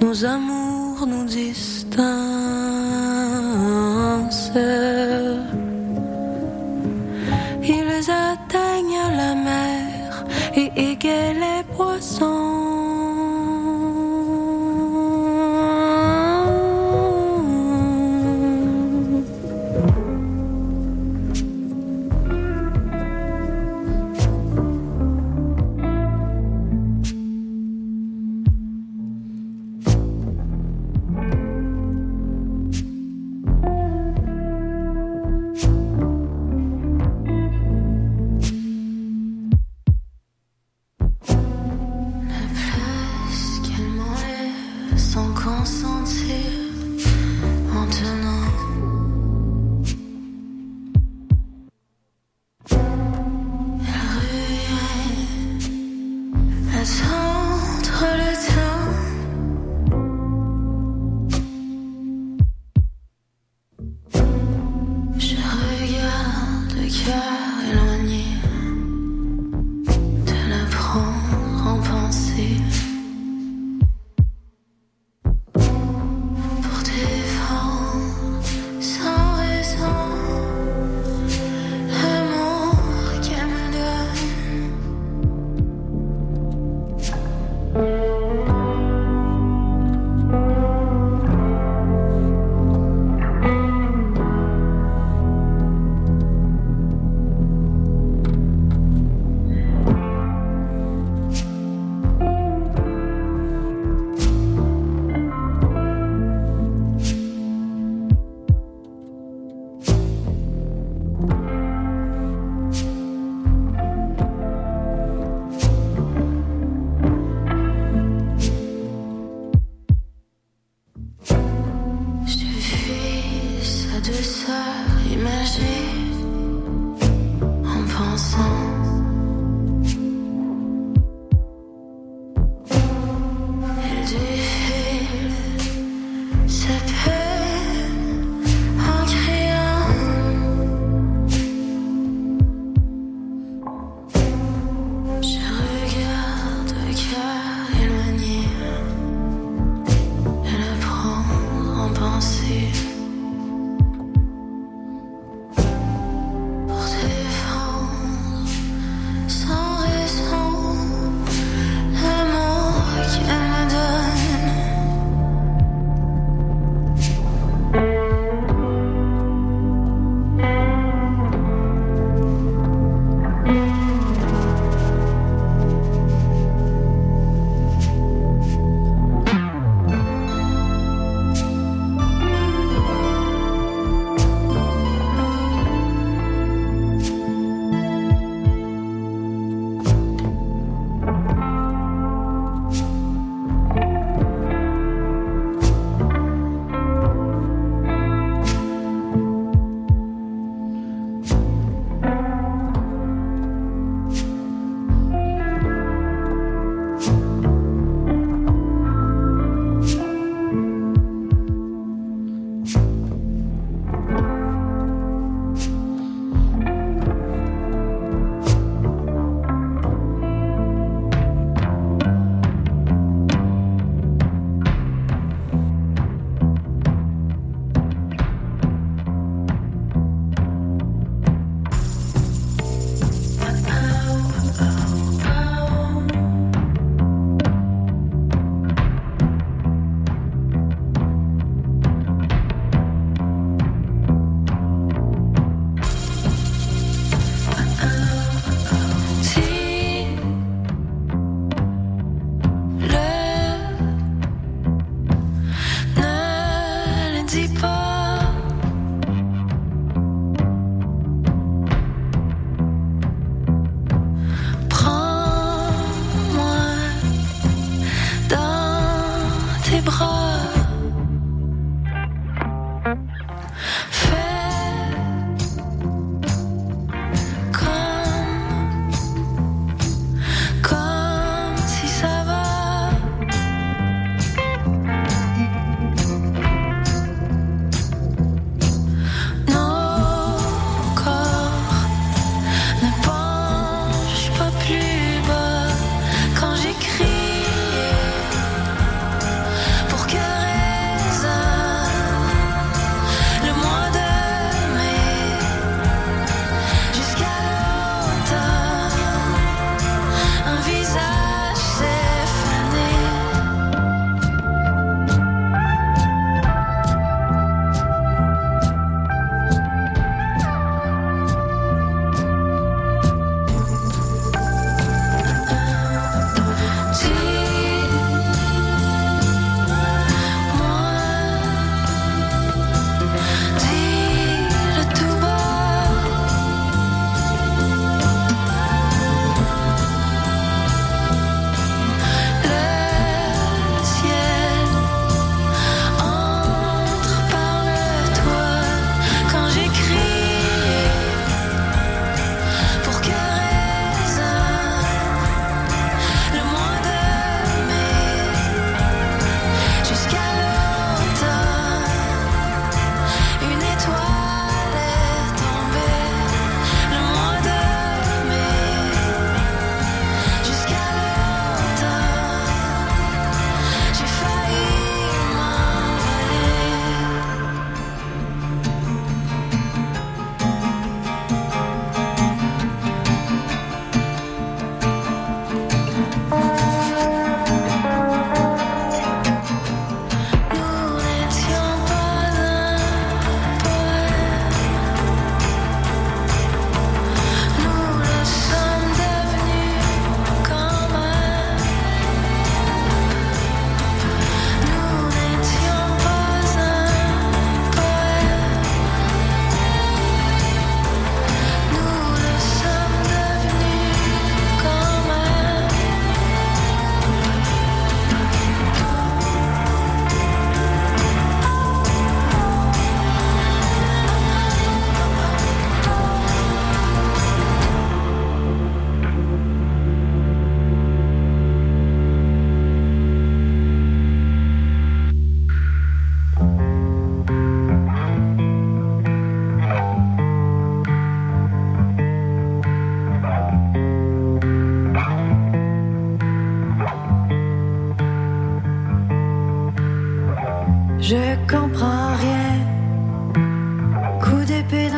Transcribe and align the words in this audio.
nos 0.00 0.24
amours 0.24 1.06
nous 1.06 1.24
distancent. 1.24 1.96
Ils 7.62 8.10
atteignent 8.10 9.08
la 9.16 9.34
mer 9.34 10.24
et 10.54 10.70
égaient 10.90 11.34
les 11.34 11.62
poissons. 11.76 12.55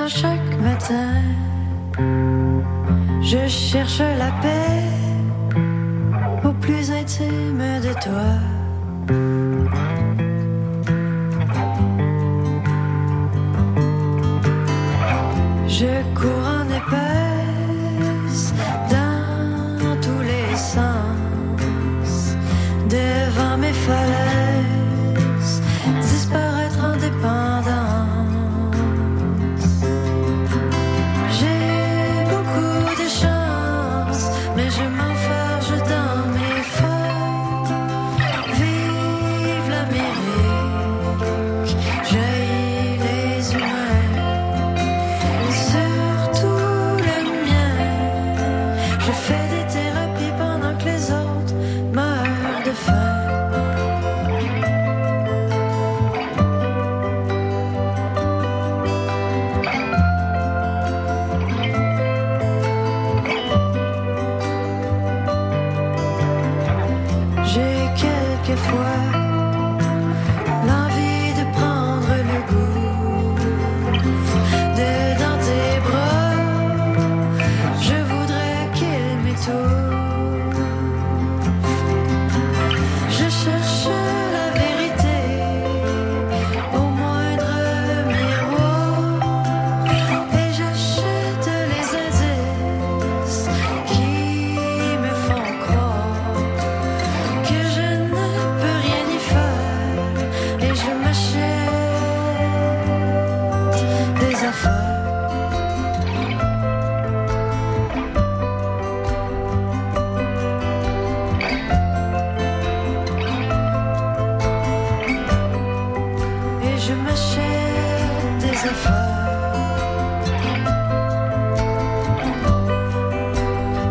chaque 0.09 0.61
matin. 0.63 1.21
Je 3.21 3.47
cherche 3.47 4.01
la 4.01 4.31
paix 4.43 4.83
au 6.45 6.53
plus 6.53 6.91
intime 6.91 7.63
de 7.83 7.93
toi. 8.03 8.33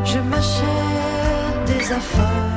Je 0.05 0.19
m'achète 0.19 1.65
des 1.65 1.91
affaires. 1.91 2.56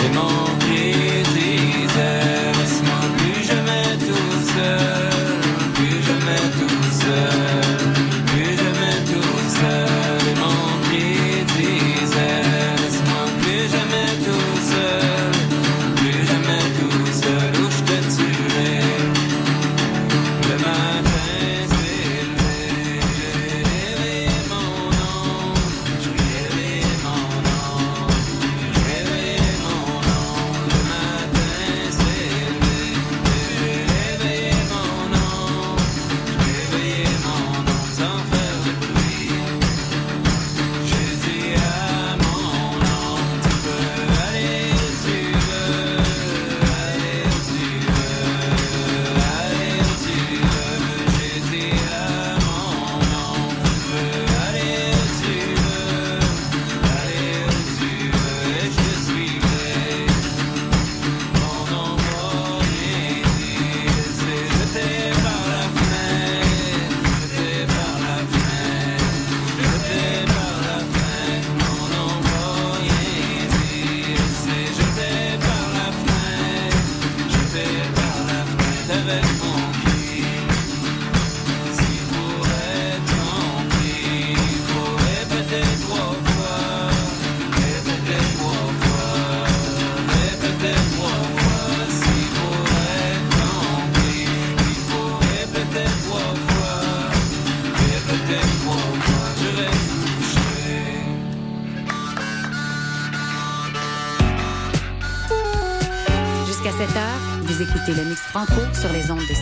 que 0.00 0.08
no. 0.10 0.37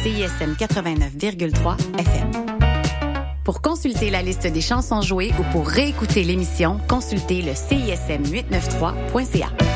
CISM 0.06 0.54
89,3 0.54 1.98
FM. 1.98 2.30
Pour 3.42 3.60
consulter 3.60 4.08
la 4.08 4.22
liste 4.22 4.46
des 4.46 4.60
chansons 4.60 5.00
jouées 5.00 5.32
ou 5.36 5.42
pour 5.50 5.66
réécouter 5.66 6.22
l'émission, 6.22 6.78
consultez 6.88 7.42
le 7.42 7.56
CISM 7.56 8.22
893.ca. 8.22 9.75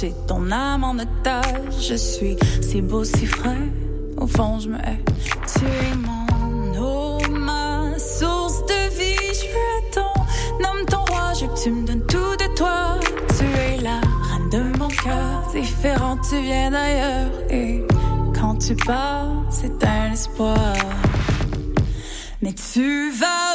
j'ai 0.00 0.12
ton 0.26 0.50
âme 0.50 0.84
en 0.84 0.94
otage. 0.94 1.88
Je 1.88 1.94
suis 1.94 2.36
si 2.60 2.82
beau, 2.82 3.04
si 3.04 3.26
frais, 3.26 3.68
au 4.16 4.26
fond 4.26 4.58
je 4.58 4.68
me 4.68 4.76
hais. 4.76 5.00
Tu 5.46 5.64
es 5.64 5.96
mon 5.96 6.80
eau, 6.80 7.18
ma 7.30 7.98
source 7.98 8.64
de 8.66 8.98
vie. 8.98 9.14
Je 9.40 9.46
veux 9.46 9.90
ton 9.92 10.66
homme, 10.66 10.84
ton 10.86 11.04
roi, 11.12 11.32
je 11.34 11.46
veux 11.46 11.52
que 11.52 11.62
tu 11.62 11.70
me 11.70 11.86
donnes 11.86 12.06
tout 12.06 12.36
de 12.36 12.56
toi. 12.56 12.98
Tu 13.38 13.44
es 13.44 13.82
la 13.82 14.00
reine 14.30 14.50
de 14.50 14.78
mon 14.78 14.88
cœur, 14.88 15.48
différent, 15.54 16.16
tu 16.28 16.40
viens 16.42 16.70
d'ailleurs. 16.70 17.30
Et 17.50 17.84
quand 18.38 18.56
tu 18.56 18.74
pars, 18.74 19.44
c'est 19.50 19.84
un 19.84 20.12
espoir. 20.12 20.74
Mais 22.42 22.52
tu 22.52 23.10
vas 23.12 23.53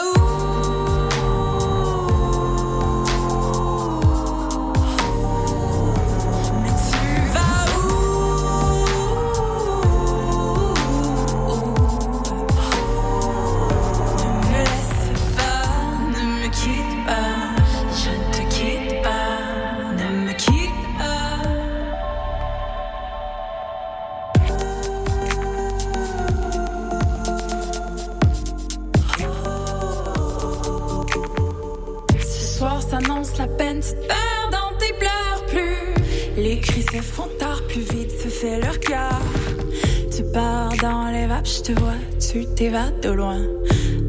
de 43.01 43.09
loin. 43.09 43.39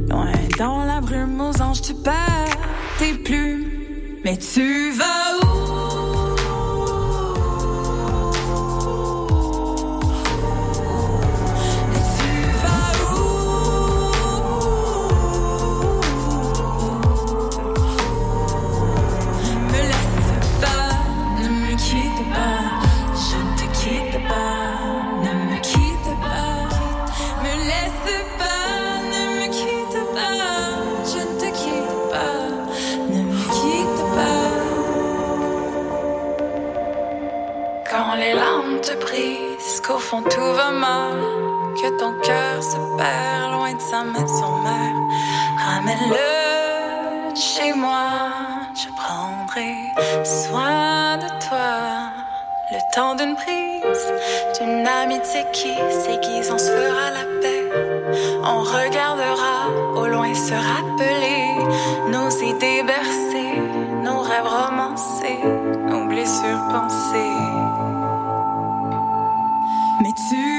Loin 0.09 0.33
dans 0.59 0.85
la 0.85 1.01
brume 1.01 1.41
aux 1.41 1.62
anges, 1.62 1.83
tu 1.83 1.95
perds 1.95 2.57
tes 2.99 3.14
plumes. 3.14 3.66
Mais 4.24 4.37
tu 4.37 4.69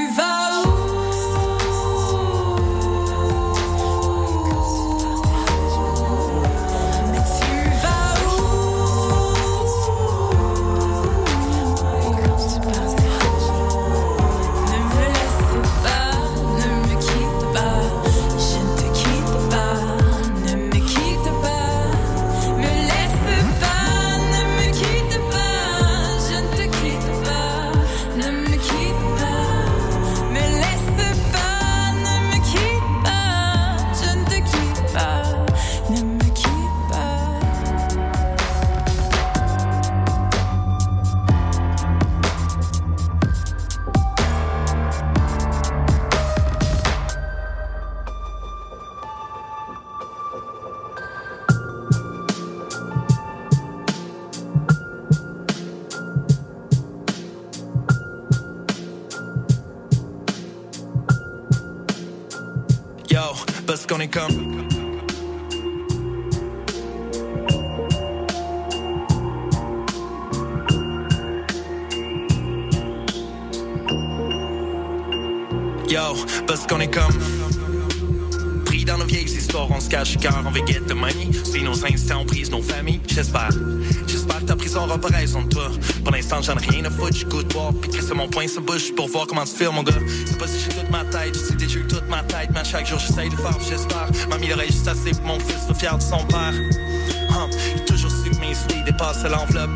Mais 0.02 0.41
C'est 88.48 88.60
mon 88.60 88.80
sa 88.80 88.94
pour 88.96 89.08
voir 89.08 89.28
comment 89.28 89.44
tu 89.44 89.54
fais, 89.54 89.70
mon 89.70 89.84
gars. 89.84 89.94
C'est 90.26 90.38
pas 90.38 90.48
si 90.48 90.60
j'ai 90.60 90.70
toute 90.76 90.90
ma 90.90 91.06
tête, 91.06 91.36
je 91.36 91.40
sais 91.40 91.56
déjà 91.56 91.78
eu 91.78 91.86
toute 91.86 92.10
ma 92.10 92.24
tête, 92.24 92.50
mais 92.52 92.62
à 92.62 92.64
chaque 92.64 92.88
jour 92.88 92.98
j'essaye 92.98 93.30
de 93.30 93.36
faire, 93.36 93.56
j'espère. 93.60 94.10
Mamie 94.30 94.48
l'oreille 94.48 94.72
juste 94.72 94.88
assez 94.88 95.12
pour 95.12 95.26
mon 95.26 95.40
fils 95.40 95.64
soit 95.68 95.76
fier 95.76 95.96
de 95.96 96.02
son 96.02 96.26
père. 96.26 96.54
Hum, 97.30 97.52
j'ai 97.52 97.86
toujours 97.86 98.10
su 98.10 98.32
que 98.32 98.40
mes 98.40 98.56
souliers 98.56 98.84
dépassaient 98.84 99.30
l'enveloppe. 99.30 99.70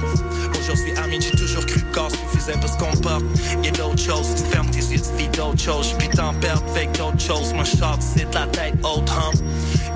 Aujourd'hui, 0.60 0.94
ami, 0.98 1.22
j'ai 1.22 1.38
toujours 1.38 1.64
cru 1.68 1.80
que 1.80 1.86
le 1.86 1.92
corps 1.94 2.10
suffisait 2.12 2.54
pour 2.54 2.68
ce 2.68 2.78
qu'on 2.78 2.98
porte. 3.02 3.24
Y'a 3.64 3.72
d'autres 3.72 4.02
choses, 4.02 4.34
tu 4.36 4.44
fermes 4.52 4.70
tes 4.72 4.80
yeux, 4.80 5.00
tu 5.00 5.24
vis 5.24 5.30
d'autres 5.30 5.62
choses. 5.62 5.94
Puis 6.00 6.10
t'en 6.10 6.34
perds 6.34 6.64
avec 6.76 6.92
d'autres 6.98 7.22
choses. 7.22 7.54
Je 7.60 7.78
sors 7.78 7.98
d'ici 8.00 8.26
de 8.26 8.34
la 8.34 8.48
tête 8.48 8.74
haute, 8.84 9.10
hum. 9.12 9.48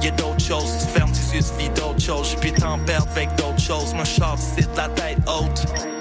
Y'a 0.04 0.12
d'autres 0.12 0.46
choses, 0.46 0.70
tu 0.80 1.00
fermes 1.00 1.12
tes 1.12 1.38
yeux, 1.38 1.42
tu 1.42 1.64
vis 1.64 1.70
d'autres 1.70 2.02
choses. 2.02 2.36
Puis 2.40 2.54
t'en 2.54 2.78
perds 2.80 3.08
avec 3.16 3.36
d'autres 3.36 3.60
choses. 3.60 3.96
Je 4.00 4.10
sors 4.10 4.36
d'ici 4.36 4.68
de 4.70 4.78
la 4.78 4.90
tête 4.90 5.18
haute. 5.28 5.99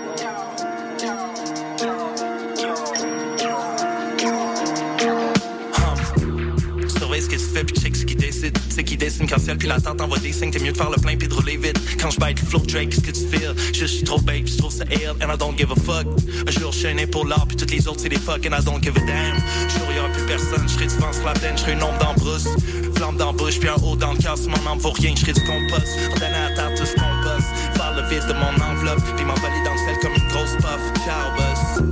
C'est 8.69 8.85
qui 8.85 8.97
dessine 8.97 9.27
quand 9.29 9.39
ciel 9.39 9.57
puis 9.59 9.69
la 9.69 9.81
tente 9.81 10.01
envoie 10.01 10.19
des 10.19 10.33
signes. 10.33 10.51
T'es 10.51 10.59
mieux 10.59 10.73
de 10.73 10.77
faire 10.77 10.91
le 10.91 10.97
plein 10.97 11.17
puis 11.17 11.29
de 11.29 11.35
rouler 11.35 11.57
vite. 11.57 11.79
Quand 12.01 12.11
je 12.11 12.19
bite 12.19 12.39
flow 12.39 12.61
Drake, 12.61 12.91
qu'est-ce 12.91 13.01
que 13.01 13.11
tu 13.11 13.27
feel? 13.27 13.55
Je 13.73 13.85
suis 13.87 14.05
trop 14.05 14.19
puis 14.21 14.45
je 14.47 14.59
trouve 14.59 14.73
ça 14.73 14.85
ill 14.91 15.15
and 15.23 15.33
I 15.33 15.37
don't 15.39 15.57
give 15.57 15.71
a 15.71 15.77
fuck. 15.77 16.07
Un 16.47 16.51
jour 16.51 16.73
je 16.73 17.07
pour 17.07 17.27
l'art 17.27 17.47
puis 17.47 17.57
toutes 17.57 17.71
les 17.71 17.87
autres 17.89 18.01
c'est 18.01 18.09
des 18.09 18.19
fuck 18.19 18.47
and 18.47 18.57
I 18.59 18.65
don't 18.65 18.83
give 18.83 18.97
a 18.97 19.01
damn. 19.01 19.37
Jour 19.69 19.93
y'aura 19.95 20.09
plus 20.11 20.27
personne, 20.27 20.63
je 20.67 20.75
serai 20.75 20.87
du 20.87 20.95
vent 20.97 21.11
la 21.25 21.33
plaine, 21.33 21.57
je 21.57 21.63
serai 21.63 21.73
une 21.73 21.83
ombre 21.83 21.99
dans 21.99 22.15
brousse. 22.15 22.49
Flamme 22.95 23.17
dans 23.17 23.33
bouche 23.33 23.59
puis 23.61 23.69
un 23.69 23.75
haut 23.75 23.97
dans 23.97 24.13
le 24.13 24.19
cœur, 24.19 24.37
si 24.37 24.49
mon 24.49 24.71
âme 24.71 24.79
vaut 24.79 24.91
rien, 24.91 25.15
je 25.15 25.21
serai 25.21 25.33
du 25.33 25.41
compost. 25.41 25.87
Ordonné 26.11 26.35
à 26.35 26.55
terre 26.55 26.75
tout 26.77 26.87
ce 26.87 26.95
qu'on 26.95 27.23
bosse. 27.23 27.49
Faire 27.75 27.95
le 27.97 28.03
vide 28.09 28.27
de 28.27 28.33
mon 28.33 28.65
enveloppe 28.65 29.03
puis 29.17 29.25
m'envoler 29.25 29.63
dans 29.65 29.73
le 29.73 29.79
ciel 29.79 29.97
comme 30.03 30.15
une 30.15 30.29
grosse 30.29 30.57
puff. 30.57 31.05
Ciao 31.05 31.31
boss. 31.37 31.85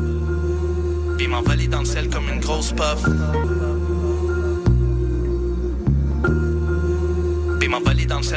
Puis 1.18 1.28
m'envoler 1.28 1.68
dans 1.68 1.80
le 1.80 1.86
ciel 1.86 2.08
comme 2.08 2.28
une 2.28 2.40
grosse 2.40 2.72
puff. 2.72 3.02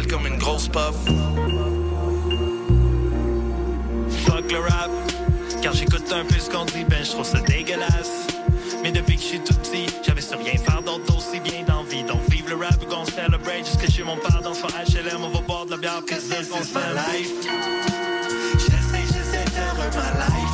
Comme 0.08 0.28
une 0.28 0.38
grosse 0.38 0.68
puff. 0.68 0.96
Fuck 4.26 4.52
le 4.52 4.60
rap. 4.60 4.92
Quand 5.64 5.74
j'écoute 5.74 6.12
un 6.12 6.24
peu 6.26 6.40
ce 6.40 6.50
qu'on 6.50 6.66
dit, 6.66 6.84
ben 6.88 7.04
je 7.04 7.12
trouve 7.12 7.26
ça 7.26 7.40
dégueulasse. 7.42 8.28
Mais 8.84 8.92
depuis 8.92 9.16
que 9.16 9.22
je 9.22 9.28
suis 9.28 9.40
tout 9.40 9.56
petit, 9.56 9.88
j'avais 10.06 10.22
sur 10.22 10.38
rien 10.38 10.58
faire 10.58 10.82
d'autre 10.84 11.18
aussi 11.18 11.40
bien 11.40 11.64
d'envie. 11.68 12.04
Donc 12.04 12.22
vive 12.30 12.50
le 12.50 12.56
rap, 12.56 12.78
qu'on 12.86 13.06
celebrate 13.06 13.66
jusque 13.66 13.90
chez 13.92 14.04
mon 14.04 14.18
père 14.18 14.42
dans 14.44 14.54
son 14.54 14.68
HLM. 14.68 15.24
On 15.24 15.30
va 15.30 15.42
boire 15.42 15.66
de 15.66 15.72
la 15.72 15.78
bière, 15.78 16.02
cause 16.08 16.30
this 16.30 16.50
is 16.50 16.74
my 16.74 16.82
life. 16.94 17.32
J'essaie, 18.54 19.06
j'essaie 19.08 19.46
de 19.46 19.98
my 19.98 20.12
life. 20.20 20.49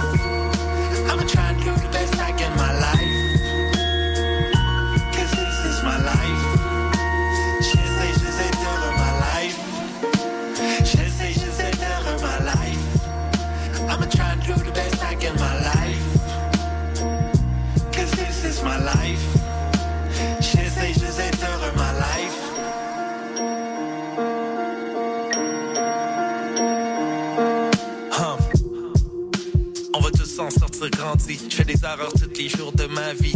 Grandi. 31.16 31.40
Je 31.50 31.56
fais 31.56 31.64
des 31.64 31.84
erreurs 31.84 32.14
tous 32.14 32.38
les 32.38 32.50
jours 32.50 32.72
de 32.74 32.86
ma 32.88 33.14
vie. 33.14 33.36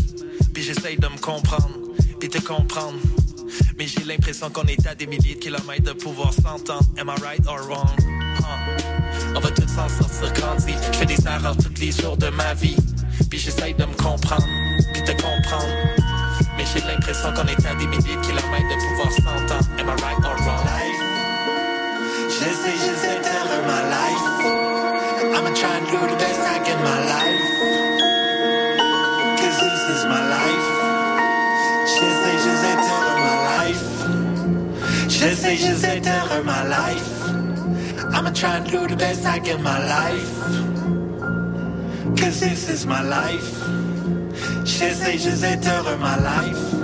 Puis 0.54 0.64
j'essaye 0.64 0.98
de 0.98 1.08
me 1.08 1.18
comprendre, 1.18 1.70
puis 2.20 2.30
te 2.30 2.40
comprendre. 2.40 3.00
Mais 3.78 3.88
j'ai 3.88 4.04
l'impression 4.04 4.50
qu'on 4.50 4.66
est 4.66 4.86
à 4.88 4.96
des 4.96 5.08
milliers 5.08 5.36
de 5.36 5.40
kilomètres 5.40 5.84
de 5.84 5.94
pouvoir 5.94 6.34
s'entendre. 6.34 6.84
Am 6.98 7.10
I 7.10 7.22
right 7.22 7.46
or 7.48 7.60
wrong? 7.68 7.90
On 9.36 9.40
va 9.40 9.52
tous 9.52 9.68
s'en 9.68 9.88
sortir 9.88 10.34
grandi. 10.34 10.74
Je 10.92 10.98
fais 10.98 11.06
des 11.06 11.26
erreurs 11.26 11.56
tous 11.58 11.80
les 11.80 11.92
jours 11.92 12.18
de 12.18 12.30
ma 12.30 12.54
vie. 12.54 12.76
Puis 13.30 13.40
j'essaye 13.40 13.74
de 13.74 13.86
me 13.86 13.94
comprendre, 13.94 14.48
puis 14.94 15.04
te 15.04 15.12
comprendre. 15.12 15.68
Mais 16.58 16.66
j'ai 16.74 16.82
l'impression 16.82 17.32
qu'on 17.34 17.48
est 17.48 17.66
à 17.66 17.76
des 17.76 17.88
milliers 17.88 18.16
de 18.16 18.22
kilomètres 18.22 18.70
de 18.70 18.80
pouvoir 18.90 19.12
s'entendre. 19.12 19.70
Am 19.80 19.88
I 19.88 20.02
right 20.02 20.26
or 20.26 20.36
wrong? 20.44 20.66
J'essaie, 22.28 22.78
j'essaie 22.86 23.20
de 23.20 23.26
heureux 23.26 23.64
my 23.66 23.82
life. 23.90 24.26
I'ma 25.36 25.54
try 25.54 25.78
and 25.78 25.86
do 25.88 26.00
the 26.00 26.18
best 26.18 26.40
I 26.40 26.60
can 26.60 26.84
my 26.84 27.06
life. 27.06 27.49
My 36.44 36.64
life. 36.68 37.30
I'ma 38.14 38.32
try 38.32 38.58
and 38.58 38.70
do 38.70 38.88
the 38.88 38.96
best 38.96 39.26
I 39.26 39.40
can 39.40 39.62
my 39.64 39.80
life. 39.98 40.30
Cause 42.18 42.40
this 42.40 42.70
is 42.70 42.86
my 42.86 43.02
life. 43.02 43.52
J'essaie, 44.64 45.18
j'essaie 45.18 45.58
de 45.58 45.68
heureux 45.68 45.98
my 45.98 46.18
life. 46.18 46.79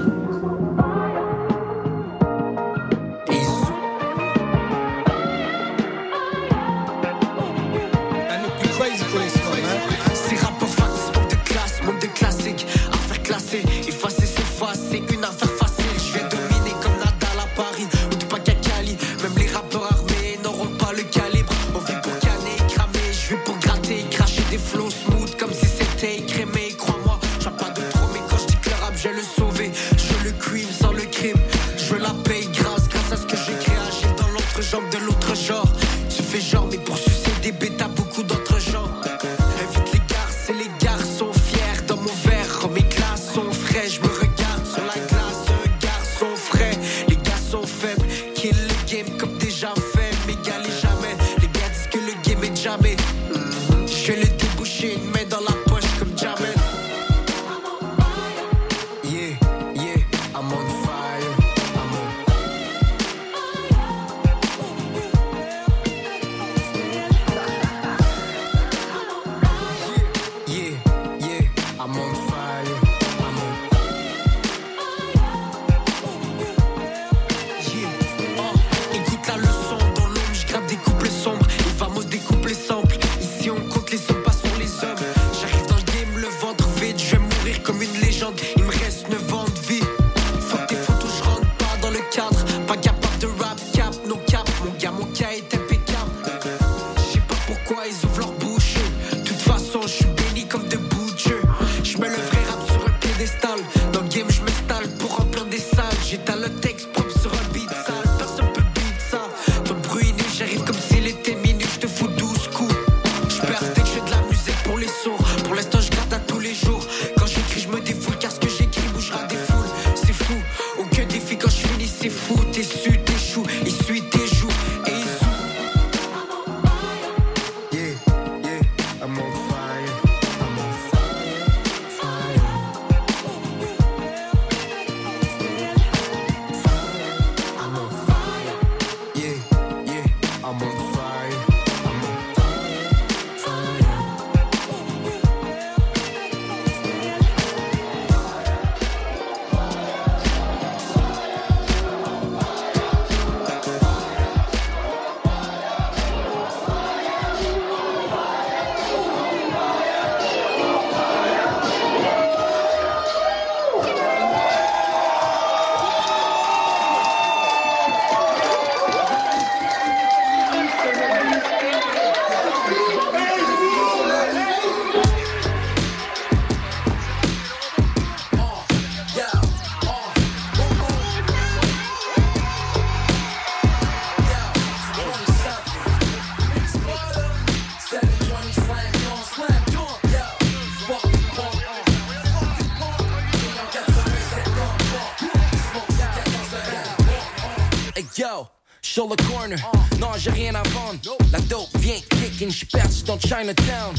Hey 197.98 198.06
yo, 198.18 198.46
sur 198.82 199.08
le 199.08 199.16
corner. 199.16 199.58
Non, 200.00 200.10
j'ai 200.18 200.30
rien 200.30 200.54
à 200.54 200.64
vendre. 200.64 201.00
La 201.32 201.40
dope 201.40 201.70
vient 201.78 201.96
kicking, 202.10 202.52
j'suis 202.52 202.66
perdu 202.66 203.04
dans 203.04 203.18
Chinatown. 203.18 203.96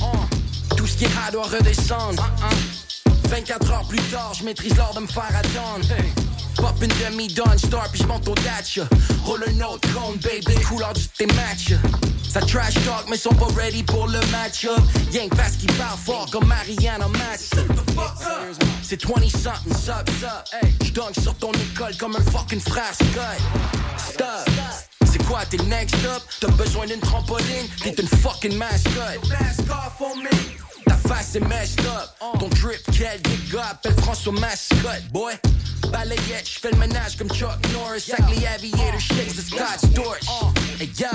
Tout 0.77 0.87
ce 0.87 0.99
qui 0.99 1.05
est 1.05 1.17
hard 1.17 1.33
doit 1.33 1.45
redescendre. 1.45 2.23
24 3.31 3.73
heures 3.73 3.89
plus 3.89 4.03
tard, 4.11 4.35
je 4.35 4.45
maîtrise 4.45 4.77
l'art 4.77 4.93
de 4.93 5.01
me 5.01 5.07
faire 5.07 5.35
attendre. 5.35 5.87
Pop 6.57 6.75
une 6.83 6.89
demi-donne, 6.89 7.59
star, 7.59 7.89
puis 7.91 8.03
j'monte 8.03 8.29
au 8.29 8.35
un 9.45 9.79
cone, 9.93 10.17
baby, 10.23 10.61
couleur 10.63 10.93
du 10.93 11.07
tes 11.09 11.27
match. 11.27 11.73
Ça 12.29 12.41
trash 12.41 12.75
talk, 12.85 13.07
mais 13.09 13.17
sont 13.17 13.35
pas 13.35 13.47
ready 13.57 13.83
pour 13.83 14.07
le 14.07 14.21
match-up. 14.31 14.81
Gang 15.13 15.29
parce 15.37 15.57
qu'ils 15.57 15.73
parlent 15.75 15.99
fort 15.99 16.29
comme 16.31 16.47
Mariana. 16.47 17.07
C'est 18.83 19.05
20 19.05 19.29
something, 19.31 19.75
sup. 19.75 20.11
Hey, 20.53 20.75
j'dunk 20.85 21.15
sur 21.21 21.35
ton 21.35 21.53
école 21.53 21.97
comme 21.97 22.17
un 22.17 22.31
fucking 22.31 22.61
frère 22.61 22.93
Scott. 22.95 23.41
Stop. 24.11 24.51
C'est 25.11 25.23
quoi, 25.25 25.41
t'es 25.49 25.59
next 25.65 25.95
up? 26.05 26.23
T'as 26.41 26.49
besoin 26.49 26.87
d'une 26.87 27.01
trampoline? 27.01 27.69
T'es 27.83 27.95
une 28.01 28.09
fucking 28.09 28.57
mascotte. 28.57 29.21
Face 31.07 31.37
est 31.37 31.41
messed 31.41 31.81
up. 31.81 32.11
Ton 32.39 32.49
drip, 32.49 32.81
quel 32.93 33.21
dégât. 33.23 33.65
Appelle 33.71 33.95
François 34.03 34.33
mascotte, 34.33 35.09
boy. 35.13 35.35
Balayette, 35.91 36.47
j'fais 36.47 36.71
le 36.71 36.79
ménage 36.79 37.17
comme 37.17 37.29
Chuck 37.31 37.59
Norris. 37.73 38.11
Avec 38.19 38.39
les 38.39 38.47
aviators, 38.47 39.01
shakes 39.01 39.37
de 39.37 39.43
Scott 39.43 39.79
Storch. 39.93 40.27
Hey 40.81 40.91
yo, 40.99 41.07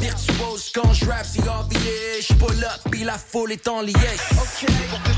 virtuose 0.00 0.70
quand 0.74 0.92
j'rap, 0.92 1.24
c'est 1.24 1.40
obvious. 1.48 2.20
J'pull 2.20 2.64
up, 2.64 2.90
pis 2.90 3.04
la 3.04 3.18
foule 3.18 3.52
est 3.52 3.66
en 3.68 3.80
liesse. 3.82 3.96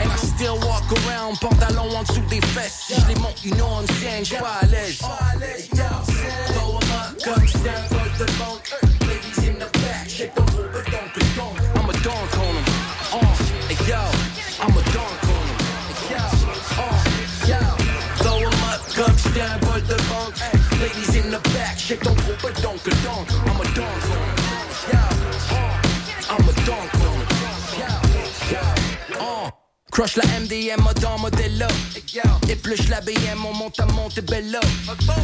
And 0.01 0.11
I 0.11 0.17
still 0.17 0.59
walk 0.67 0.85
around, 1.07 1.39
pantalon 1.41 1.95
en 1.97 2.03
dessous 2.03 2.25
des 2.31 2.41
fesses. 2.41 2.85
Si 2.87 2.95
j'les 2.95 3.19
monte 3.19 3.45
une 3.45 3.61
on 3.61 3.87
scène, 4.01 4.25
j'suis 4.25 4.37
pas 4.37 4.59
à 4.61 4.67
l'aise. 4.67 4.99
Throw 4.99 6.79
'em 6.79 6.93
up 6.93 7.25
comme 7.25 7.47
j'étais 7.47 7.69
un 7.69 8.25
de 8.25 8.33
banque. 8.39 8.94
Yo, 13.89 14.01
I'm 14.61 14.77
a 14.77 14.83
dunk 14.93 15.25
on. 15.35 15.47
Hey 15.89 16.11
yo, 16.11 16.25
uh, 16.83 17.03
yo. 17.51 17.61
Throw 18.21 18.39
'em 18.39 18.63
up 18.71 18.81
comme 18.97 19.19
un 19.43 19.59
bol 19.61 19.83
de 19.83 19.97
banque. 20.09 20.41
Ladies 20.81 21.15
in 21.17 21.31
the 21.31 21.41
back, 21.55 21.79
shake 21.79 22.01
ton 22.03 22.15
gros 22.15 22.37
bedon 22.43 22.77
que 22.85 22.91
donc. 23.05 23.29
I'm 23.47 23.61
a 23.61 23.65
dunk 23.75 24.05
on 24.11 24.19
'em. 24.19 24.55
Yo, 24.93 25.03
uh, 25.55 26.33
I'm 26.33 26.49
a 26.49 26.53
on 27.05 27.17
'em. 27.17 27.45
Yo, 28.53 28.63
uh. 29.21 29.51
Crush 29.91 30.17
la 30.17 30.25
MDM, 30.41 30.83
dans 31.01 31.19
Et 32.49 32.57
plus 32.57 32.89
la 32.89 33.01
BM, 33.01 33.45
on 33.47 33.55
monte 33.55 33.79
à 33.79 33.87
Montebello. 33.87 34.61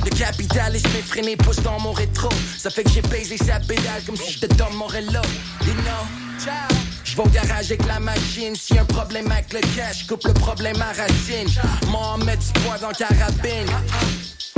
Le 0.04 0.10
capitalisme 0.10 0.90
effréné 0.98 1.36
pousse 1.36 1.60
dans 1.62 1.78
mon 1.80 1.92
rétro. 1.92 2.28
Ça 2.56 2.70
fait 2.70 2.84
que 2.84 2.90
j'ai 2.90 3.02
baisé 3.02 3.36
sa 3.36 3.58
pédale 3.58 4.02
comme 4.06 4.16
si 4.16 4.32
j'étais 4.32 4.54
Tom 4.54 4.72
Morello. 4.74 5.22
You 5.66 5.74
know, 5.74 6.89
J'vais 7.10 7.22
au 7.22 7.28
garage 7.28 7.72
avec 7.72 7.84
la 7.86 7.98
machine. 7.98 8.54
Si 8.54 8.78
un 8.78 8.84
problème 8.84 9.32
avec 9.32 9.52
le 9.52 9.60
cash, 9.74 10.06
coupe 10.06 10.22
le 10.24 10.32
problème 10.32 10.80
à 10.80 10.92
racine. 10.92 11.48
Mohamed 11.88 12.38
du 12.38 12.60
poids 12.60 12.78
dans 12.78 12.92
carabine. 12.92 13.66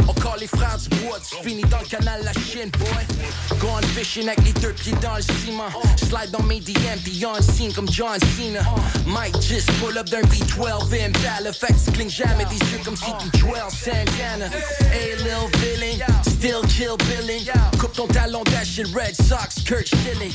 Encore 0.09 0.37
les 0.39 0.47
frères 0.47 0.79
du 0.79 0.89
bois, 0.97 1.19
finis 1.43 1.65
dans 1.71 1.79
le 1.79 1.87
canal 1.87 2.23
la 2.25 2.33
Chine, 2.33 2.71
boy. 2.79 3.59
Gone 3.59 3.85
fishing 3.95 4.29
avec 4.29 4.45
les 4.45 4.53
deux 4.61 4.73
pieds 4.73 4.95
dans 5.01 5.17
le 5.17 5.23
ciment. 5.23 5.71
Slide 5.97 6.31
dans 6.31 6.43
mes 6.43 6.61
DM, 6.61 6.99
puis 7.03 7.25
on 7.27 7.41
scene 7.41 7.73
comme 7.73 7.91
John 7.91 8.19
Cena. 8.37 8.61
Might 9.07 9.41
just 9.41 9.71
pull 9.81 9.97
up 9.99 10.09
d'un 10.09 10.23
V12 10.23 11.07
Impala. 11.07 11.53
Fait 11.53 11.69
que 11.69 11.85
tu 11.85 11.93
clignes 11.93 12.11
jamais 12.11 12.45
des 12.47 12.57
yeux 12.57 12.81
comme 12.85 12.97
si 12.97 13.11
tu 13.21 13.39
Santana. 13.39 14.47
Hey, 14.93 15.17
Lil 15.19 15.49
Villain, 15.59 16.05
still 16.23 16.63
kill 16.69 16.97
billing. 17.09 17.49
Coupe 17.79 17.93
ton 17.93 18.07
talon 18.07 18.43
dash 18.45 18.79
le 18.79 18.89
Red 18.95 19.15
Sox, 19.15 19.63
Kurt 19.65 19.87
Schilling. 19.87 20.33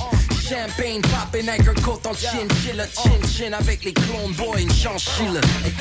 Champagne 0.48 1.02
popping 1.02 1.50
avec 1.50 1.68
un 1.68 1.74
coton 1.82 2.14
chinchilla. 2.14 2.86
Chin 2.88 3.28
chin 3.28 3.54
avec 3.54 3.84
les 3.84 3.94
clones 3.94 4.34
boys, 4.38 4.60
une 4.60 4.72
chinchilla. 4.72 5.42
Hey, 5.66 5.74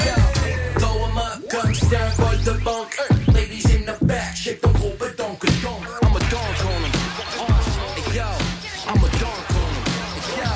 throw 0.78 1.04
'em 1.04 1.18
up 1.18 1.42
comme 1.50 1.74
c'était 1.74 1.96
un 1.96 2.10
bol 2.18 2.86
back, 4.06 4.36
shake 4.36 4.60
ton 4.60 4.70
gros 4.72 4.94
bedon 4.98 5.34
que 5.40 5.46
donc. 5.62 5.82
I'm 6.02 6.16
a 6.16 6.20
dunk 6.30 6.64
on 6.64 6.84
'em. 6.84 6.92
Uh, 7.38 7.52
hey, 7.96 8.16
yo, 8.16 8.28
I'm 8.88 9.04
a 9.04 9.08
dunk 9.20 9.46
on 9.62 9.72
'em. 9.76 9.84
Hey, 10.16 10.36
yo, 10.40 10.50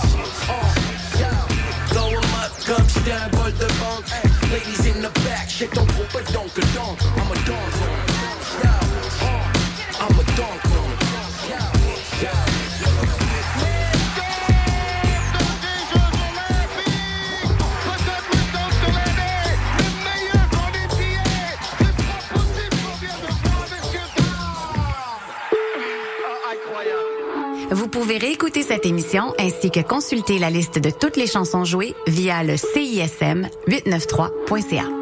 uh, 0.55 0.71
yo. 1.23 1.33
Throw 1.93 2.11
'em 2.11 2.35
up 2.43 2.53
comme 2.67 2.89
c'était 2.89 3.13
un 3.13 3.29
bol 3.31 3.53
de 3.53 3.67
banque. 3.81 4.07
Ladies 4.53 4.87
in 4.87 5.03
the 5.03 5.11
back, 5.25 5.49
shake 5.49 5.73
ton 5.75 5.85
gros 5.87 6.09
bedon 6.13 6.49
que 6.55 6.63
donc. 6.75 6.99
I'm 7.17 7.31
a 7.33 7.35
dunk 7.47 7.75
on 7.83 7.89
'em. 7.89 8.10
Pouvez 28.01 28.17
réécouter 28.17 28.63
cette 28.63 28.87
émission 28.87 29.35
ainsi 29.39 29.71
que 29.71 29.81
consulter 29.81 30.39
la 30.39 30.49
liste 30.49 30.79
de 30.79 30.89
toutes 30.89 31.19
les 31.19 31.27
chansons 31.27 31.65
jouées 31.65 31.95
via 32.07 32.43
le 32.43 32.57
CISM 32.57 33.47
893.ca. 33.69 35.00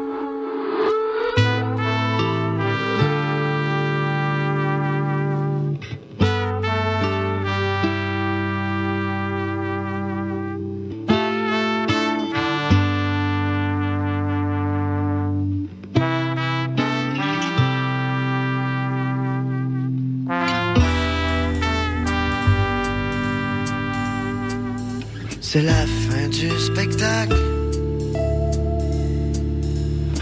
C'est 25.51 25.63
la 25.63 25.87
fin 25.87 26.27
du 26.27 26.47
spectacle. 26.59 27.35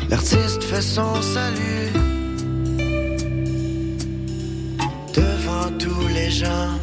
L'artiste 0.10 0.64
fait 0.64 0.82
son 0.82 1.22
salut 1.22 1.92
devant 5.14 5.70
tous 5.78 6.08
les 6.16 6.32
gens 6.32 6.80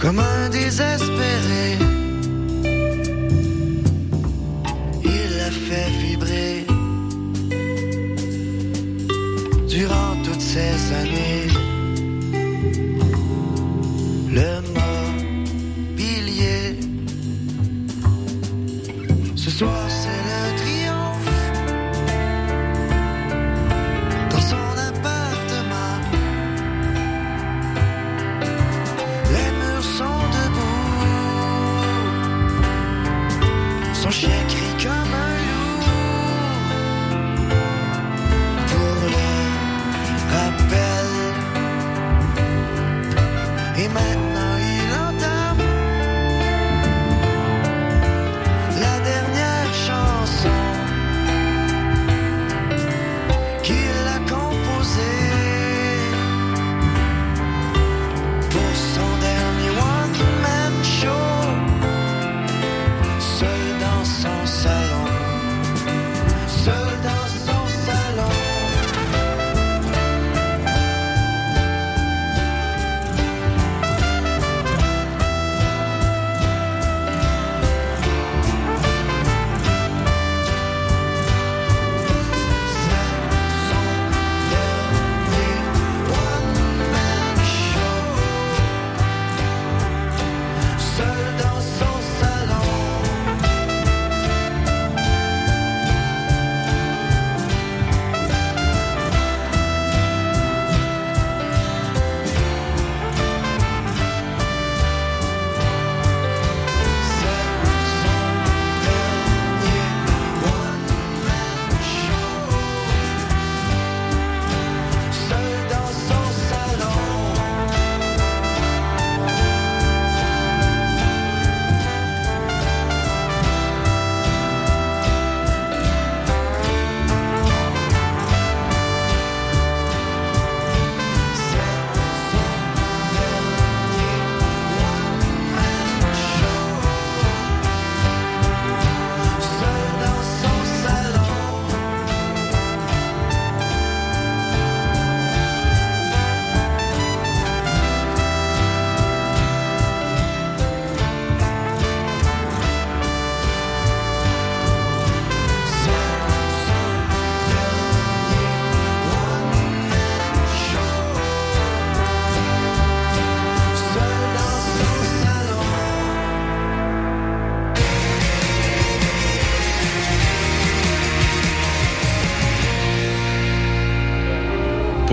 comme 0.00 0.18
un 0.18 0.48
désespéré. 0.48 1.78
Il 5.04 5.36
l'a 5.38 5.50
fait 5.66 5.90
vibrer 6.02 6.64
durant 9.68 10.12
toutes 10.24 10.40
ces 10.40 10.92
années. 11.02 11.39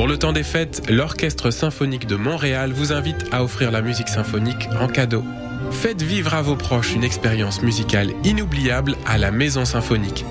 Pour 0.08 0.14
le 0.14 0.20
temps 0.20 0.32
des 0.32 0.44
fêtes, 0.44 0.90
l'Orchestre 0.90 1.52
symphonique 1.52 2.08
de 2.08 2.16
Montréal 2.16 2.72
vous 2.72 2.94
invite 2.94 3.26
à 3.34 3.44
offrir 3.44 3.72
la 3.72 3.82
musique 3.82 4.08
symphonique 4.08 4.70
en 4.80 4.88
cadeau. 4.88 5.22
Faites 5.70 6.02
vivre 6.02 6.34
à 6.34 6.42
vos 6.42 6.56
proches 6.56 6.96
une 6.96 7.04
expérience 7.04 7.62
musicale 7.62 8.14
inoubliable 8.24 8.96
à 9.06 9.18
la 9.18 9.32
Maison 9.32 9.66
Symphonique. 9.66 10.24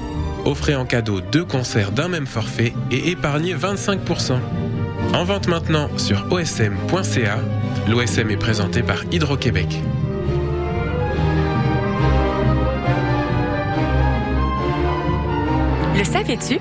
Offrez 0.47 0.75
en 0.75 0.87
cadeau 0.87 1.21
deux 1.21 1.45
concerts 1.45 1.93
d'un 1.93 2.09
même 2.09 2.27
forfait 2.27 2.73
et 2.91 3.11
épargnez 3.11 3.55
25%. 3.55 4.39
En 5.13 5.25
vente 5.25 5.47
maintenant 5.47 5.91
sur 5.99 6.25
osm.ca. 6.33 7.39
L'OSM 7.87 8.31
est 8.31 8.39
présenté 8.39 8.83
par 8.83 9.05
Hydro-Québec. 9.13 9.83
Le 15.99 16.05
savais-tu? 16.05 16.61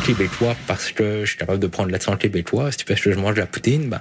Québécois 0.00 0.54
parce 0.66 0.92
que 0.92 1.24
je 1.24 1.30
suis 1.30 1.38
capable 1.38 1.58
de 1.58 1.66
prendre 1.66 1.90
l'accent 1.90 2.16
québécois. 2.16 2.70
Si 2.72 2.84
parce 2.84 3.00
que 3.00 3.12
je 3.12 3.18
mange 3.18 3.34
de 3.34 3.40
la 3.40 3.46
poutine, 3.46 3.88
ben. 3.88 4.00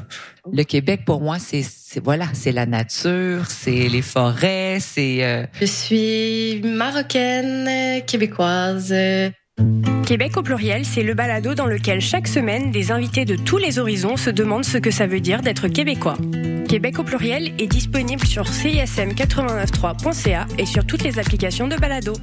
Le 0.51 0.63
Québec, 0.63 1.01
pour 1.05 1.21
moi, 1.21 1.37
c'est, 1.39 1.63
voilà, 2.03 2.25
c'est 2.33 2.51
la 2.51 2.65
nature, 2.65 3.45
c'est 3.47 3.87
les 3.87 4.01
forêts, 4.01 4.77
c'est. 4.79 5.23
Euh... 5.23 5.45
Je 5.59 5.65
suis 5.65 6.61
marocaine, 6.63 8.03
québécoise. 8.05 8.93
Québec 10.05 10.37
au 10.37 10.41
pluriel, 10.41 10.85
c'est 10.85 11.03
le 11.03 11.13
balado 11.13 11.53
dans 11.53 11.67
lequel 11.67 12.01
chaque 12.01 12.27
semaine, 12.27 12.71
des 12.71 12.91
invités 12.91 13.25
de 13.25 13.35
tous 13.35 13.57
les 13.57 13.77
horizons 13.77 14.17
se 14.17 14.29
demandent 14.29 14.65
ce 14.65 14.77
que 14.77 14.91
ça 14.91 15.05
veut 15.05 15.19
dire 15.19 15.41
d'être 15.41 15.67
québécois. 15.67 16.17
Québec 16.67 16.99
au 16.99 17.03
pluriel 17.03 17.53
est 17.59 17.67
disponible 17.67 18.25
sur 18.25 18.45
cism893.ca 18.45 20.47
et 20.57 20.65
sur 20.65 20.85
toutes 20.85 21.03
les 21.03 21.19
applications 21.19 21.67
de 21.67 21.75
balado. 21.75 22.13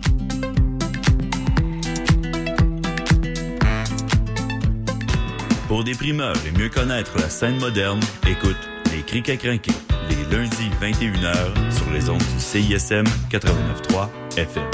Pour 5.69 5.83
des 5.83 5.95
primeurs 5.95 6.37
et 6.47 6.57
mieux 6.57 6.69
connaître 6.69 7.19
la 7.19 7.29
scène 7.29 7.59
moderne, 7.59 7.99
écoute 8.29 8.57
Les 8.93 9.03
Crics 9.03 9.29
à 9.29 9.37
crinquer, 9.37 9.73
les 10.09 10.37
lundis 10.37 10.71
21h 10.81 11.73
sur 11.73 11.91
les 11.91 12.09
ondes 12.09 12.19
du 12.19 12.41
CISM 12.41 13.05
89.3 13.31 14.09
FM. 14.37 14.65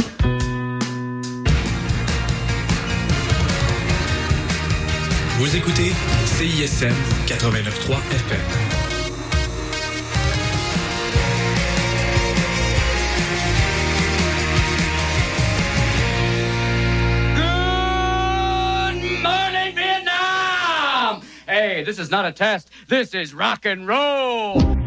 Vous 5.38 5.56
écoutez 5.56 5.92
CISM 6.26 6.92
89.3 7.26 7.96
FM. 8.10 8.71
Hey, 21.52 21.84
this 21.84 21.98
is 21.98 22.10
not 22.10 22.24
a 22.24 22.32
test. 22.32 22.70
This 22.88 23.12
is 23.12 23.34
rock 23.34 23.66
and 23.66 23.86
roll. 23.86 24.81